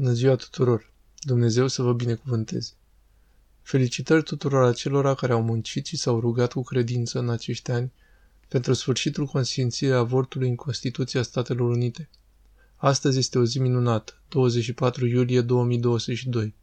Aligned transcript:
Bună 0.00 0.12
ziua 0.12 0.36
tuturor! 0.36 0.90
Dumnezeu 1.18 1.66
să 1.66 1.82
vă 1.82 1.92
binecuvânteze! 1.92 2.72
Felicitări 3.62 4.22
tuturor 4.22 4.64
acelora 4.64 5.14
care 5.14 5.32
au 5.32 5.42
muncit 5.42 5.86
și 5.86 5.96
s-au 5.96 6.20
rugat 6.20 6.52
cu 6.52 6.62
credință 6.62 7.18
în 7.18 7.28
acești 7.28 7.70
ani 7.70 7.92
pentru 8.48 8.72
sfârșitul 8.72 9.26
conștiinției 9.26 9.92
avortului 9.92 10.48
în 10.48 10.54
Constituția 10.54 11.22
Statelor 11.22 11.70
Unite. 11.70 12.08
Astăzi 12.76 13.18
este 13.18 13.38
o 13.38 13.44
zi 13.44 13.58
minunată, 13.58 14.12
24 14.28 15.06
iulie 15.06 15.40
2022. 15.40 16.54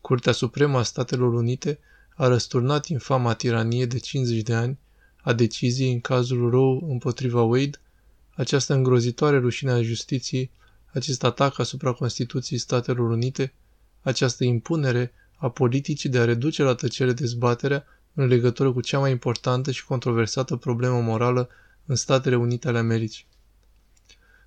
Curtea 0.00 0.32
Supremă 0.32 0.78
a 0.78 0.82
Statelor 0.82 1.34
Unite 1.34 1.78
a 2.16 2.26
răsturnat 2.26 2.86
infama 2.86 3.34
tiranie 3.34 3.86
de 3.86 3.98
50 3.98 4.42
de 4.42 4.54
ani 4.54 4.78
a 5.22 5.32
deciziei 5.32 5.92
în 5.92 6.00
cazul 6.00 6.50
Roe 6.50 6.78
împotriva 6.88 7.42
Wade, 7.42 7.80
această 8.34 8.74
îngrozitoare 8.74 9.38
rușine 9.38 9.70
a 9.70 9.82
justiției 9.82 10.50
acest 10.92 11.24
atac 11.24 11.58
asupra 11.58 11.92
Constituției 11.92 12.58
Statelor 12.58 13.10
Unite, 13.10 13.52
această 14.02 14.44
impunere 14.44 15.12
a 15.36 15.50
politicii 15.50 16.08
de 16.08 16.18
a 16.18 16.24
reduce 16.24 16.62
la 16.62 16.74
tăcere 16.74 17.12
dezbaterea 17.12 17.84
în 18.14 18.26
legătură 18.26 18.72
cu 18.72 18.80
cea 18.80 18.98
mai 18.98 19.10
importantă 19.10 19.70
și 19.70 19.84
controversată 19.84 20.56
problemă 20.56 21.00
morală 21.00 21.48
în 21.86 21.96
Statele 21.96 22.36
Unite 22.36 22.68
ale 22.68 22.78
Americii. 22.78 23.26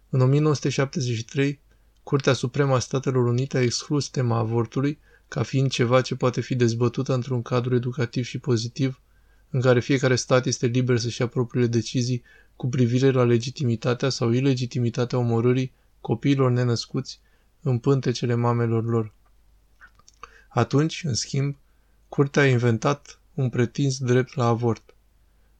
În 0.09 0.21
1973, 0.21 1.59
Curtea 2.03 2.33
Supremă 2.33 2.75
a 2.75 2.79
Statelor 2.79 3.25
Unite 3.25 3.57
a 3.57 3.61
exclus 3.61 4.07
tema 4.09 4.37
avortului 4.37 4.99
ca 5.27 5.43
fiind 5.43 5.69
ceva 5.69 6.01
ce 6.01 6.15
poate 6.15 6.41
fi 6.41 6.55
dezbătut 6.55 7.07
într-un 7.07 7.41
cadru 7.41 7.75
educativ 7.75 8.25
și 8.25 8.37
pozitiv, 8.37 8.99
în 9.49 9.61
care 9.61 9.79
fiecare 9.79 10.15
stat 10.15 10.45
este 10.45 10.65
liber 10.65 10.97
să-și 10.97 11.21
ia 11.21 11.27
propriile 11.27 11.67
decizii 11.67 12.23
cu 12.55 12.67
privire 12.67 13.11
la 13.11 13.23
legitimitatea 13.23 14.09
sau 14.09 14.31
ilegitimitatea 14.31 15.17
omorârii 15.17 15.71
copiilor 16.01 16.51
nenăscuți 16.51 17.19
în 17.61 17.79
pântecele 17.79 18.33
mamelor 18.33 18.83
lor. 18.83 19.13
Atunci, 20.47 21.03
în 21.03 21.13
schimb, 21.13 21.55
curtea 22.09 22.41
a 22.41 22.47
inventat 22.47 23.19
un 23.33 23.49
pretins 23.49 23.97
drept 23.97 24.35
la 24.35 24.45
avort. 24.45 24.95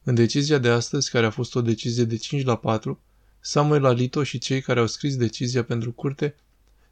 În 0.04 0.16
decizia 0.16 0.58
de 0.58 0.70
astăzi, 0.70 1.10
care 1.10 1.26
a 1.26 1.30
fost 1.30 1.56
o 1.56 1.62
decizie 1.62 2.04
de 2.04 2.18
5 2.18 2.44
la 2.44 2.56
4, 2.56 3.00
Samuel 3.40 3.86
Alito 3.86 4.24
și 4.24 4.38
cei 4.38 4.62
care 4.62 4.80
au 4.80 4.88
scris 4.88 5.16
decizia 5.16 5.64
pentru 5.64 5.92
curte, 5.92 6.36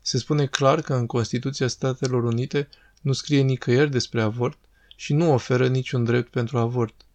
se 0.02 0.18
spune 0.18 0.45
clar 0.45 0.82
că 0.82 0.94
în 0.94 1.06
Constituția 1.06 1.68
Statelor 1.68 2.23
Unite 2.23 2.70
nu 3.02 3.14
scrie 3.14 3.42
nicăieri 3.42 3.92
despre 3.92 4.22
avort 4.22 4.58
și 4.95 5.14
nu 5.14 5.34
oferă 5.34 5.68
niciun 5.68 6.04
drept 6.04 6.32
pentru 6.32 6.58
avort. 6.58 7.06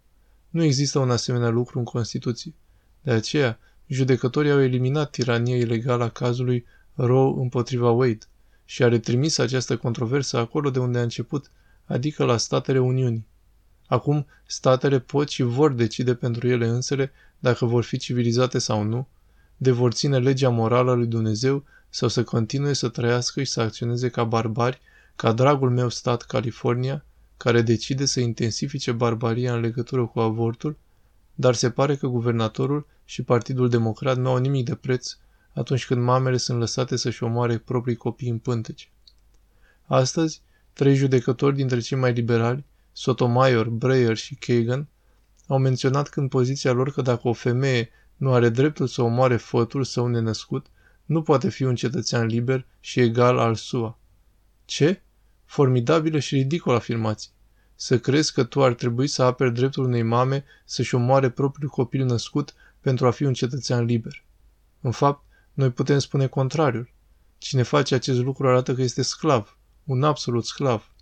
Nu 0.51 0.63
există 0.63 0.99
un 0.99 1.11
asemenea 1.11 1.49
lucru 1.49 1.79
în 1.79 1.85
Constituție. 1.85 2.55
De 3.03 3.11
aceea, 3.11 3.59
Judecătorii 3.87 4.51
au 4.51 4.61
eliminat 4.61 5.11
tirania 5.11 5.57
ilegală 5.57 6.05
a 6.05 6.09
cazului 6.09 6.65
Roe 6.95 7.41
împotriva 7.41 7.91
Wade 7.91 8.19
și 8.65 8.83
a 8.83 8.89
retrimis 8.89 9.39
această 9.39 9.77
controversă 9.77 10.37
acolo 10.37 10.71
de 10.71 10.79
unde 10.79 10.99
a 10.99 11.03
început, 11.03 11.51
adică 11.85 12.25
la 12.25 12.37
statele 12.37 12.79
Uniunii. 12.79 13.27
Acum, 13.87 14.27
statele 14.47 14.99
pot 14.99 15.29
și 15.29 15.43
vor 15.43 15.73
decide 15.73 16.15
pentru 16.15 16.49
ele 16.49 16.67
însele 16.67 17.13
dacă 17.39 17.65
vor 17.65 17.85
fi 17.85 17.97
civilizate 17.97 18.59
sau 18.59 18.83
nu, 18.83 19.09
de 19.57 19.71
vor 19.71 19.93
ține 19.93 20.19
legea 20.19 20.49
morală 20.49 20.91
a 20.91 20.95
lui 20.95 21.07
Dumnezeu 21.07 21.65
sau 21.89 22.09
să 22.09 22.25
continue 22.25 22.73
să 22.73 22.89
trăiască 22.89 23.43
și 23.43 23.51
să 23.51 23.61
acționeze 23.61 24.09
ca 24.09 24.25
barbari, 24.25 24.81
ca 25.17 25.33
dragul 25.33 25.71
meu 25.71 25.89
stat 25.89 26.23
California, 26.23 27.05
care 27.37 27.63
decide 27.63 28.05
să 28.05 28.21
intensifice 28.21 28.93
barbaria 28.93 29.55
în 29.55 29.61
legătură 29.61 30.07
cu 30.07 30.21
avortul, 30.21 30.77
dar 31.35 31.55
se 31.55 31.71
pare 31.71 31.97
că 31.97 32.07
guvernatorul 32.07 32.87
și 33.05 33.23
Partidul 33.23 33.69
Democrat 33.69 34.17
nu 34.17 34.29
au 34.29 34.37
nimic 34.37 34.65
de 34.65 34.75
preț 34.75 35.17
atunci 35.53 35.87
când 35.87 36.03
mamele 36.03 36.37
sunt 36.37 36.59
lăsate 36.59 36.97
să-și 36.97 37.23
omoare 37.23 37.59
proprii 37.59 37.97
copii 37.97 38.29
în 38.29 38.39
pânteci. 38.39 38.93
Astăzi, 39.87 40.43
trei 40.73 40.95
judecători 40.95 41.57
dintre 41.57 41.81
cei 41.81 41.99
mai 41.99 42.13
liberali, 42.13 42.65
Sotomayor, 42.93 43.69
Breyer 43.69 44.17
și 44.17 44.35
Kagan, 44.35 44.89
au 45.47 45.59
menționat 45.59 46.09
când 46.09 46.29
poziția 46.29 46.73
lor 46.73 46.93
că 46.93 47.03
dacă 47.03 47.29
o 47.29 47.33
femeie 47.33 47.91
nu 48.17 48.33
are 48.33 48.49
dreptul 48.49 48.87
să 48.87 49.03
omoare 49.03 49.37
fătul 49.37 49.85
său 49.85 50.07
nenăscut, 50.07 50.67
nu 51.05 51.23
poate 51.23 51.51
fi 51.51 51.63
un 51.63 51.75
cetățean 51.75 52.27
liber 52.27 52.67
și 52.81 53.01
egal 53.01 53.39
al 53.39 53.55
SUA. 53.55 53.99
Ce? 54.65 55.03
Formidabilă 55.45 56.19
și 56.19 56.35
ridicolă 56.35 56.77
afirmație 56.77 57.31
să 57.85 57.99
crezi 57.99 58.33
că 58.33 58.45
tu 58.45 58.63
ar 58.63 58.75
trebui 58.75 59.07
să 59.07 59.23
aperi 59.23 59.55
dreptul 59.55 59.85
unei 59.85 60.03
mame 60.03 60.45
să-și 60.65 60.95
omoare 60.95 61.31
propriul 61.31 61.71
copil 61.71 62.05
născut 62.05 62.55
pentru 62.81 63.07
a 63.07 63.11
fi 63.11 63.25
un 63.25 63.33
cetățean 63.33 63.85
liber. 63.85 64.25
În 64.81 64.91
fapt, 64.91 65.25
noi 65.53 65.71
putem 65.71 65.99
spune 65.99 66.27
contrariul. 66.27 66.93
Cine 67.39 67.63
face 67.63 67.95
acest 67.95 68.19
lucru 68.19 68.49
arată 68.49 68.75
că 68.75 68.83
este 68.83 69.03
sclav, 69.03 69.59
un 69.85 70.03
absolut 70.03 70.45
sclav. 70.45 70.93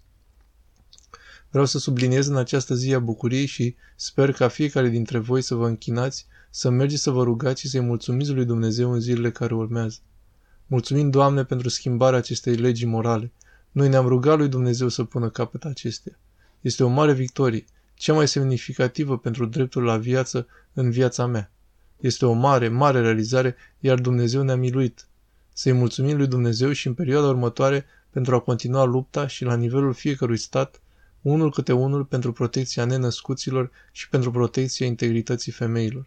Vreau 1.51 1.65
să 1.65 1.79
subliniez 1.79 2.27
în 2.27 2.37
această 2.37 2.75
zi 2.75 2.95
a 2.95 2.99
bucuriei 2.99 3.47
și 3.47 3.77
sper 3.97 4.33
ca 4.33 4.49
fiecare 4.49 4.89
dintre 4.89 5.19
voi 5.19 5.43
să 5.43 5.55
vă 5.55 5.67
închinați, 5.67 6.27
să 6.51 6.71
mergeți 6.71 7.03
să 7.03 7.11
vă 7.11 7.23
rugați 7.23 7.61
și 7.61 7.69
să-i 7.69 7.81
mulțumiți 7.81 8.31
lui 8.31 8.45
Dumnezeu 8.45 8.93
în 8.93 9.01
zilele 9.01 9.31
care 9.31 9.55
urmează. 9.55 9.99
Mulțumim, 10.67 11.11
Doamne, 11.11 11.45
pentru 11.45 11.69
schimbarea 11.69 12.19
acestei 12.19 12.55
legi 12.55 12.85
morale. 12.85 13.33
Noi 13.71 13.89
ne-am 13.89 14.07
rugat 14.07 14.39
lui 14.39 14.49
Dumnezeu 14.49 14.89
să 14.89 15.05
pună 15.05 15.31
capăt 15.31 15.65
acestea. 15.65 16.17
Este 16.63 16.85
o 16.85 16.89
mare 16.89 17.13
victorie, 17.13 17.65
cea 17.95 18.13
mai 18.13 18.29
semnificativă 18.29 19.19
pentru 19.19 19.47
dreptul 19.47 19.83
la 19.83 19.97
viață 19.97 20.47
în 20.73 20.91
viața 20.91 21.27
mea. 21.27 21.51
Este 22.01 22.27
o 22.27 22.33
mare, 22.33 22.69
mare 22.69 23.01
realizare, 23.01 23.57
iar 23.81 24.01
Dumnezeu 24.01 24.43
ne-a 24.43 24.57
miluit. 24.57 25.07
Să-i 25.53 25.73
mulțumim 25.73 26.17
lui 26.17 26.27
Dumnezeu 26.27 26.73
și 26.73 26.87
în 26.87 26.95
perioada 26.95 27.29
următoare 27.29 27.85
pentru 28.11 28.35
a 28.35 28.41
continua 28.41 28.85
lupta 28.85 29.27
și 29.27 29.45
la 29.45 29.57
nivelul 29.57 29.93
fiecărui 29.93 30.37
stat, 30.37 30.81
unul 31.23 31.51
câte 31.51 31.73
unul 31.73 32.05
pentru 32.05 32.33
protecția 32.33 32.85
nenăscuților 32.85 33.71
și 33.93 34.09
pentru 34.09 34.31
protecția 34.31 34.87
integrității 34.87 35.53
femeilor. 35.53 36.07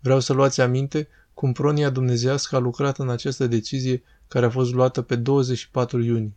Vreau 0.00 0.20
să 0.20 0.32
luați 0.32 0.60
aminte 0.60 1.08
cum 1.34 1.52
pronia 1.52 1.90
dumnezească 1.90 2.56
a 2.56 2.58
lucrat 2.58 2.98
în 2.98 3.08
această 3.10 3.46
decizie 3.46 4.02
care 4.28 4.46
a 4.46 4.50
fost 4.50 4.72
luată 4.72 5.02
pe 5.02 5.16
24 5.16 6.00
iunie. 6.02 6.36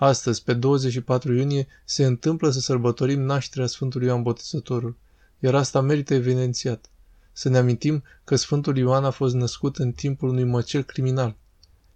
Astăzi, 0.00 0.42
pe 0.42 0.54
24 0.54 1.32
iunie, 1.32 1.66
se 1.84 2.04
întâmplă 2.04 2.50
să 2.50 2.60
sărbătorim 2.60 3.20
nașterea 3.20 3.66
Sfântului 3.66 4.06
Ioan 4.06 4.22
Botezătorul, 4.22 4.96
iar 5.38 5.54
asta 5.54 5.80
merită 5.80 6.14
evidențiat. 6.14 6.90
Să 7.32 7.48
ne 7.48 7.58
amintim 7.58 8.02
că 8.24 8.36
Sfântul 8.36 8.76
Ioan 8.76 9.04
a 9.04 9.10
fost 9.10 9.34
născut 9.34 9.76
în 9.76 9.92
timpul 9.92 10.28
unui 10.28 10.44
măcel 10.44 10.82
criminal. 10.82 11.36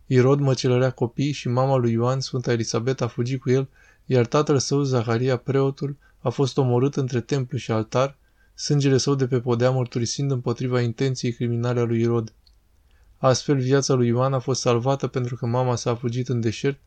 Irod 0.07 0.41
măcelărea 0.41 0.91
copii 0.91 1.33
și 1.33 1.49
mama 1.49 1.77
lui 1.77 1.93
Ioan, 1.93 2.21
Sfânta 2.21 2.53
Elisabeta, 2.53 3.05
a 3.05 3.09
fugit 3.09 3.41
cu 3.41 3.51
el, 3.51 3.69
iar 4.07 4.27
tatăl 4.27 4.59
său, 4.59 4.83
Zaharia, 4.83 5.37
preotul, 5.37 5.97
a 6.19 6.29
fost 6.29 6.59
omorât 6.59 6.97
între 6.97 7.21
templu 7.21 7.59
și 7.59 7.71
altar, 7.71 8.17
sângele 8.55 8.97
său 8.97 9.15
de 9.15 9.27
pe 9.27 9.41
podea 9.41 9.71
mărturisind 9.71 10.31
împotriva 10.31 10.81
intenției 10.81 11.33
criminale 11.33 11.81
a 11.81 11.85
lui 11.85 12.01
Irod. 12.01 12.33
Astfel, 13.19 13.57
viața 13.59 13.95
lui 13.95 14.07
Ioan 14.07 14.33
a 14.33 14.39
fost 14.39 14.61
salvată 14.61 15.07
pentru 15.07 15.37
că 15.37 15.47
mama 15.47 15.77
s-a 15.77 15.95
fugit 15.95 16.29
în 16.29 16.41
deșert 16.41 16.79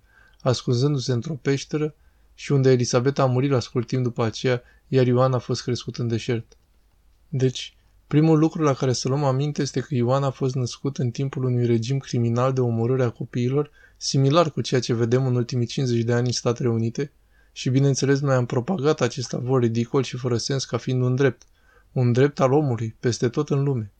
ascunzându-se 0.49 1.11
într-o 1.11 1.39
peșteră 1.41 1.95
și 2.33 2.51
unde 2.51 2.71
Elisabeta 2.71 3.21
a 3.23 3.25
murit 3.25 3.49
la 3.51 3.59
scurt 3.59 3.87
timp 3.87 4.03
după 4.03 4.23
aceea, 4.23 4.61
iar 4.87 5.05
Ioan 5.05 5.33
a 5.33 5.37
fost 5.37 5.61
crescut 5.61 5.97
în 5.97 6.07
deșert. 6.07 6.57
Deci, 7.29 7.77
primul 8.07 8.39
lucru 8.39 8.63
la 8.63 8.73
care 8.73 8.93
să 8.93 9.07
luăm 9.07 9.23
aminte 9.23 9.61
este 9.61 9.79
că 9.79 9.95
Ioan 9.95 10.23
a 10.23 10.29
fost 10.29 10.55
născut 10.55 10.97
în 10.97 11.09
timpul 11.09 11.43
unui 11.43 11.65
regim 11.65 11.97
criminal 11.97 12.53
de 12.53 12.61
omorâre 12.61 13.03
a 13.03 13.09
copiilor, 13.09 13.71
similar 13.97 14.51
cu 14.51 14.61
ceea 14.61 14.81
ce 14.81 14.93
vedem 14.93 15.25
în 15.25 15.35
ultimii 15.35 15.65
50 15.65 16.03
de 16.03 16.13
ani 16.13 16.25
în 16.25 16.31
Statele 16.31 16.69
Unite, 16.69 17.11
și 17.51 17.69
bineînțeles 17.69 18.19
noi 18.19 18.35
am 18.35 18.45
propagat 18.45 19.01
acest 19.01 19.33
avor 19.33 19.61
ridicol 19.61 20.03
și 20.03 20.17
fără 20.17 20.37
sens 20.37 20.65
ca 20.65 20.77
fiind 20.77 21.01
un 21.01 21.15
drept, 21.15 21.41
un 21.91 22.11
drept 22.11 22.39
al 22.39 22.51
omului, 22.51 22.95
peste 22.99 23.29
tot 23.29 23.49
în 23.49 23.63
lume. 23.63 23.91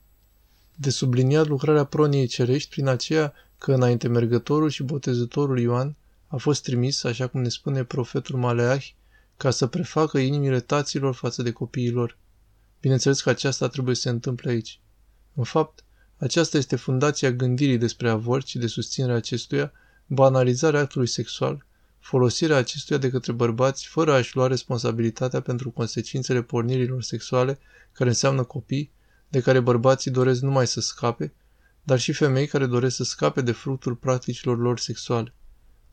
De 0.74 0.90
subliniat 0.90 1.46
lucrarea 1.46 1.84
proniei 1.84 2.26
cerești 2.26 2.68
prin 2.70 2.86
aceea 2.86 3.32
că 3.58 3.72
înainte 3.72 4.08
mergătorul 4.08 4.68
și 4.68 4.82
botezătorul 4.82 5.58
Ioan 5.58 5.96
a 6.26 6.36
fost 6.36 6.62
trimis, 6.62 7.04
așa 7.04 7.26
cum 7.26 7.40
ne 7.40 7.48
spune 7.48 7.84
profetul 7.84 8.38
Maleah, 8.38 8.84
ca 9.36 9.50
să 9.50 9.66
prefacă 9.66 10.18
inimile 10.18 10.60
taților 10.60 11.14
față 11.14 11.42
de 11.42 11.52
copiilor. 11.52 12.18
Bineînțeles 12.80 13.20
că 13.20 13.28
aceasta 13.28 13.68
trebuie 13.68 13.94
să 13.94 14.00
se 14.00 14.08
întâmple 14.08 14.50
aici. 14.50 14.80
În 15.34 15.44
fapt, 15.44 15.84
aceasta 16.18 16.56
este 16.56 16.76
fundația 16.76 17.30
gândirii 17.32 17.78
despre 17.78 18.08
avort 18.08 18.46
și 18.46 18.58
de 18.58 18.66
susținerea 18.66 19.16
acestuia, 19.16 19.72
banalizarea 20.06 20.80
actului 20.80 21.06
sexual, 21.06 21.66
folosirea 21.98 22.56
acestuia 22.56 22.98
de 22.98 23.10
către 23.10 23.32
bărbați 23.32 23.86
fără 23.86 24.12
a-și 24.12 24.36
lua 24.36 24.46
responsabilitatea 24.46 25.40
pentru 25.40 25.70
consecințele 25.70 26.42
pornirilor 26.42 27.02
sexuale, 27.02 27.58
care 27.92 28.08
înseamnă 28.08 28.42
copii, 28.44 28.90
de 29.28 29.40
care 29.40 29.60
bărbații 29.60 30.10
doresc 30.10 30.40
numai 30.40 30.66
să 30.66 30.80
scape, 30.80 31.32
dar 31.82 31.98
și 31.98 32.12
femei 32.12 32.46
care 32.46 32.66
doresc 32.66 32.96
să 32.96 33.04
scape 33.04 33.40
de 33.40 33.52
fructul 33.52 33.94
practicilor 33.94 34.58
lor 34.58 34.78
sexuale. 34.78 35.34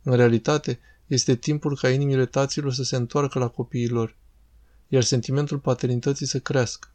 În 0.04 0.16
realitate, 0.16 0.80
este 1.08 1.36
timpul 1.36 1.78
ca 1.78 1.90
inimile 1.90 2.26
taților 2.26 2.74
să 2.74 2.84
se 2.84 2.96
întoarcă 2.96 3.40
la 3.40 3.48
copiii 3.48 3.90
lor, 3.90 4.16
iar 4.88 5.04
sentimentul 5.04 5.58
paternității 5.58 6.26
să 6.26 6.40
crească. 6.40 6.88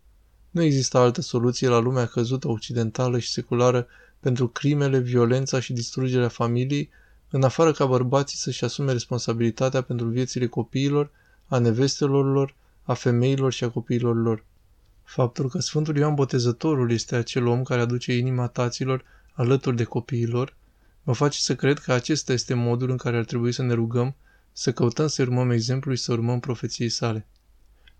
Nu 0.51 0.63
există 0.63 0.99
altă 0.99 1.21
soluție 1.21 1.69
la 1.69 1.79
lumea 1.79 2.07
căzută 2.07 2.49
occidentală 2.49 3.19
și 3.19 3.31
seculară 3.31 3.87
pentru 4.21 4.49
crimele, 4.49 4.99
violența 4.99 5.61
și 5.61 5.73
distrugerea 5.73 6.29
familiei 6.29 6.91
în 7.31 7.43
afară 7.43 7.73
ca 7.73 7.87
bărbații 7.87 8.39
să-și 8.39 8.65
asume 8.65 8.93
responsabilitatea 8.93 9.83
pentru 9.83 10.07
viețile 10.07 10.47
copiilor, 10.47 11.11
a 11.47 11.59
nevestelor 11.59 12.33
lor, 12.33 12.55
a 12.83 12.95
femeilor 12.95 13.53
și 13.53 13.65
a 13.65 13.71
copiilor 13.71 14.17
lor. 14.23 14.45
Faptul 15.05 15.49
că 15.49 15.59
Sfântul 15.59 15.97
Ioan 15.97 16.15
Botezătorul 16.15 16.91
este 16.91 17.17
acel 17.17 17.47
om 17.47 17.63
care 17.63 17.81
aduce 17.81 18.13
inima 18.13 18.47
taților 18.47 19.05
alături 19.33 19.77
de 19.77 19.85
copiilor, 19.85 20.57
mă 21.09 21.15
face 21.15 21.39
să 21.41 21.55
cred 21.55 21.79
că 21.79 21.93
acesta 21.93 22.33
este 22.33 22.55
modul 22.55 22.91
în 22.91 22.97
care 22.97 23.17
ar 23.17 23.25
trebui 23.25 23.53
să 23.53 23.63
ne 23.63 23.75
rugăm, 23.75 24.15
să 24.53 24.73
căutăm 24.73 25.07
să 25.07 25.23
urmăm 25.23 25.51
exemplul 25.51 25.95
și 25.95 26.03
să 26.03 26.13
urmăm 26.13 26.41
profeției 26.41 26.89
sale. 26.89 27.27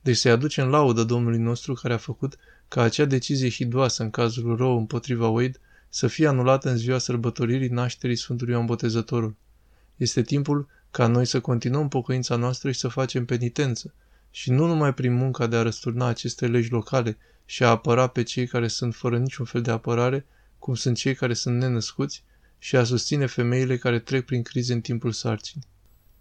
Deci 0.01 0.17
să-i 0.17 0.31
aducem 0.31 0.69
laudă 0.69 1.05
Domnului 1.05 1.39
nostru 1.39 1.75
care 1.75 1.95
a 1.95 1.97
făcut 1.97 2.37
ca 2.69 2.83
acea 2.83 3.05
decizie 3.05 3.51
hidoasă 3.51 4.03
în 4.03 4.11
cazul 4.11 4.57
rău 4.57 4.79
împotriva 4.79 5.29
Wade 5.29 5.59
să 5.89 6.07
fie 6.07 6.27
anulată 6.27 6.71
în 6.71 6.77
ziua 6.77 6.99
sărbătoririi 6.99 7.69
nașterii 7.69 8.17
Sfântului 8.17 8.53
Ioan 8.53 8.67
Botezătorul. 8.67 9.37
Este 9.97 10.23
timpul 10.23 10.69
ca 10.91 11.07
noi 11.07 11.25
să 11.25 11.41
continuăm 11.41 11.89
pocăința 11.89 12.37
noastră 12.37 12.71
și 12.71 12.81
să 12.81 12.89
facem 12.89 13.25
penitență, 13.25 13.95
și 14.31 14.51
nu 14.51 14.67
numai 14.67 14.95
prin 14.95 15.13
munca 15.15 15.47
de 15.47 15.57
a 15.57 15.63
răsturna 15.63 16.07
aceste 16.07 16.47
legi 16.47 16.71
locale 16.71 17.19
și 17.45 17.63
a 17.63 17.69
apăra 17.69 18.07
pe 18.07 18.23
cei 18.23 18.47
care 18.47 18.69
sunt 18.69 18.95
fără 18.95 19.19
niciun 19.19 19.45
fel 19.45 19.63
de 19.63 19.71
apărare, 19.71 20.27
cum 20.59 20.75
sunt 20.75 20.97
cei 20.97 21.15
care 21.15 21.35
sunt 21.35 21.59
nenăscuți, 21.59 22.27
și 22.59 22.77
a 22.77 22.85
susține 22.85 23.27
femeile 23.27 23.77
care 23.77 23.99
trec 23.99 24.25
prin 24.25 24.43
crize 24.43 24.73
în 24.73 24.81
timpul 24.81 25.13
sarcinii. 25.13 25.67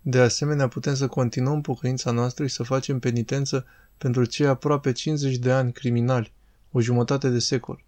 De 0.02 0.20
asemenea, 0.20 0.68
putem 0.68 0.96
să 0.96 1.08
continuăm 1.08 1.62
pocăința 1.62 2.12
noastră 2.12 2.48
și 2.48 2.54
să 2.54 2.64
facem 2.64 3.00
penitență 3.00 3.66
pentru 3.98 4.26
cei 4.26 4.48
aproape 4.48 4.92
50 4.92 5.36
de 5.36 5.52
ani 5.52 5.72
criminali, 5.72 6.34
o 6.72 6.82
jumătate 6.82 7.30
de 7.30 7.40
secol. 7.40 7.84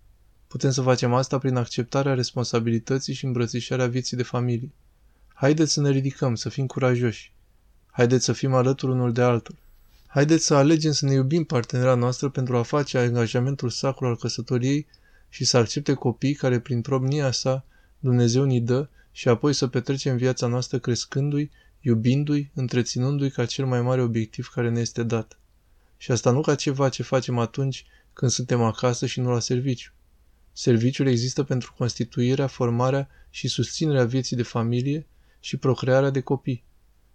Putem 0.48 0.72
să 0.72 0.82
facem 0.82 1.14
asta 1.14 1.38
prin 1.38 1.56
acceptarea 1.56 2.14
responsabilității 2.14 3.14
și 3.14 3.26
îmbrățișarea 3.26 3.88
vieții 3.88 4.18
de 4.18 4.24
familie. 4.24 4.72
Haideți 5.34 5.74
să 5.74 5.82
ne 5.82 5.90
ridicăm, 5.90 6.36
să 6.36 6.50
fim 6.50 6.66
curajoși. 6.66 7.34
Haideți 7.92 8.26
să 8.26 8.34
fim 8.34 8.54
alături 8.54 8.92
unul 8.92 9.14
de 9.14 9.22
altul. 9.22 9.56
Haideți 10.08 10.46
să 10.46 10.54
alegem 10.54 10.92
să 10.92 11.06
ne 11.06 11.14
iubim 11.14 11.44
partenera 11.44 11.96
noastră 11.96 12.30
pentru 12.30 12.58
a 12.58 12.62
face 12.62 12.98
angajamentul 12.98 13.70
sacru 13.70 14.06
al 14.06 14.18
căsătoriei 14.18 14.88
și 15.30 15.46
să 15.46 15.58
accepte 15.58 15.94
copii 15.94 16.34
care 16.34 16.60
prin 16.60 16.82
probnia 16.82 17.32
sa 17.32 17.66
Dumnezeu 18.00 18.44
ni 18.44 18.62
dă 18.62 18.88
și 19.12 19.28
apoi 19.28 19.54
să 19.54 19.68
petrecem 19.68 20.18
viața 20.18 20.48
noastră 20.48 20.80
crescându-i, 20.80 21.52
iubindu-i, 21.80 22.52
întreținându-i 22.54 23.32
ca 23.32 23.46
cel 23.46 23.66
mai 23.66 23.82
mare 23.82 24.02
obiectiv 24.02 24.48
care 24.48 24.70
ne 24.70 24.80
este 24.80 25.04
dat. 25.04 25.40
Și 25.98 26.12
asta 26.12 26.32
nu 26.32 26.42
ca 26.42 26.56
ceva 26.56 26.90
ce 26.90 27.04
facem 27.04 27.38
atunci 27.38 27.86
când 28.14 28.32
suntem 28.32 28.62
acasă 28.62 29.06
și 29.06 29.20
nu 29.20 29.32
la 29.32 29.40
serviciu. 29.40 29.92
Serviciul 30.52 31.08
există 31.08 31.44
pentru 31.44 31.74
constituirea, 31.78 32.48
formarea 32.48 33.10
și 33.30 33.48
susținerea 33.48 34.06
vieții 34.06 34.36
de 34.36 34.44
familie 34.44 35.08
și 35.40 35.58
procrearea 35.58 36.10
de 36.10 36.22
copii. 36.22 36.64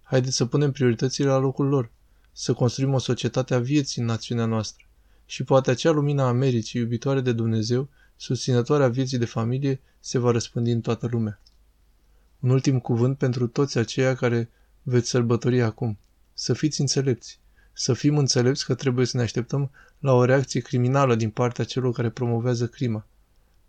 Haideți 0.03 0.35
să 0.35 0.45
punem 0.45 0.71
prioritățile 0.71 1.27
la 1.27 1.37
locul 1.37 1.67
lor, 1.67 1.91
să 2.31 2.53
construim 2.53 2.93
o 2.93 2.97
societate 2.97 3.53
a 3.53 3.59
vieții 3.59 4.01
în 4.01 4.07
națiunea 4.07 4.45
noastră. 4.45 4.85
Și 5.25 5.43
poate 5.43 5.71
acea 5.71 5.91
lumină 5.91 6.21
a 6.21 6.27
Americii, 6.27 6.81
iubitoare 6.81 7.21
de 7.21 7.31
Dumnezeu, 7.31 7.89
susținătoare 8.17 8.83
a 8.83 8.87
vieții 8.87 9.17
de 9.17 9.25
familie, 9.25 9.81
se 9.99 10.17
va 10.17 10.31
răspândi 10.31 10.71
în 10.71 10.81
toată 10.81 11.07
lumea. 11.11 11.41
Un 12.39 12.49
ultim 12.49 12.79
cuvânt 12.79 13.17
pentru 13.17 13.47
toți 13.47 13.77
aceia 13.77 14.15
care 14.15 14.49
veți 14.83 15.09
sărbători 15.09 15.61
acum. 15.61 15.97
Să 16.33 16.53
fiți 16.53 16.81
înțelepți. 16.81 17.39
Să 17.73 17.93
fim 17.93 18.17
înțelepți 18.17 18.65
că 18.65 18.73
trebuie 18.73 19.05
să 19.05 19.17
ne 19.17 19.23
așteptăm 19.23 19.71
la 19.99 20.13
o 20.13 20.25
reacție 20.25 20.59
criminală 20.59 21.15
din 21.15 21.29
partea 21.29 21.63
celor 21.65 21.93
care 21.93 22.09
promovează 22.09 22.67
crima. 22.67 23.05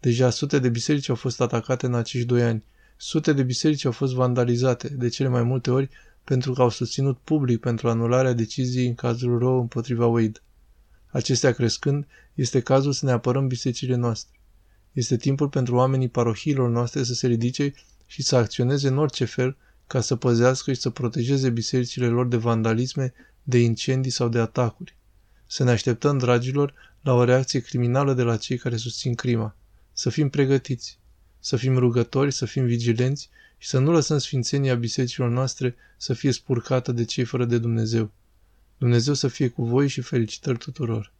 Deja 0.00 0.30
sute 0.30 0.58
de 0.58 0.68
biserici 0.68 1.08
au 1.08 1.14
fost 1.14 1.40
atacate 1.40 1.86
în 1.86 1.94
acești 1.94 2.26
doi 2.26 2.42
ani. 2.42 2.64
Sute 2.96 3.32
de 3.32 3.42
biserici 3.42 3.84
au 3.84 3.92
fost 3.92 4.14
vandalizate, 4.14 4.88
de 4.88 5.08
cele 5.08 5.28
mai 5.28 5.42
multe 5.42 5.70
ori 5.70 5.88
pentru 6.26 6.52
că 6.52 6.62
au 6.62 6.68
susținut 6.68 7.18
public 7.18 7.60
pentru 7.60 7.88
anularea 7.88 8.32
deciziei 8.32 8.86
în 8.86 8.94
cazul 8.94 9.38
rău 9.38 9.60
împotriva 9.60 10.06
Wade. 10.06 10.40
Acestea 11.06 11.52
crescând, 11.52 12.06
este 12.34 12.60
cazul 12.60 12.92
să 12.92 13.04
ne 13.04 13.12
apărăm 13.12 13.46
bisericile 13.46 13.94
noastre. 13.94 14.35
Este 14.96 15.16
timpul 15.16 15.48
pentru 15.48 15.74
oamenii 15.74 16.08
parohiilor 16.08 16.70
noastre 16.70 17.02
să 17.02 17.14
se 17.14 17.26
ridice 17.26 17.72
și 18.06 18.22
să 18.22 18.36
acționeze 18.36 18.88
în 18.88 18.98
orice 18.98 19.24
fel 19.24 19.56
ca 19.86 20.00
să 20.00 20.16
păzească 20.16 20.72
și 20.72 20.80
să 20.80 20.90
protejeze 20.90 21.50
bisericile 21.50 22.06
lor 22.06 22.26
de 22.26 22.36
vandalisme, 22.36 23.12
de 23.42 23.58
incendii 23.58 24.10
sau 24.10 24.28
de 24.28 24.38
atacuri. 24.38 24.96
Să 25.46 25.64
ne 25.64 25.70
așteptăm, 25.70 26.18
dragilor, 26.18 26.74
la 27.00 27.12
o 27.12 27.24
reacție 27.24 27.60
criminală 27.60 28.14
de 28.14 28.22
la 28.22 28.36
cei 28.36 28.56
care 28.56 28.76
susțin 28.76 29.14
crima. 29.14 29.56
Să 29.92 30.10
fim 30.10 30.28
pregătiți, 30.28 30.98
să 31.38 31.56
fim 31.56 31.76
rugători, 31.78 32.32
să 32.32 32.44
fim 32.44 32.64
vigilenți 32.64 33.30
și 33.58 33.68
să 33.68 33.78
nu 33.78 33.92
lăsăm 33.92 34.18
sfințenia 34.18 34.74
bisericilor 34.74 35.30
noastre 35.30 35.76
să 35.96 36.12
fie 36.12 36.32
spurcată 36.32 36.92
de 36.92 37.04
cei 37.04 37.24
fără 37.24 37.44
de 37.44 37.58
Dumnezeu. 37.58 38.10
Dumnezeu 38.78 39.14
să 39.14 39.28
fie 39.28 39.48
cu 39.48 39.64
voi 39.64 39.88
și 39.88 40.00
felicitări 40.00 40.58
tuturor! 40.58 41.14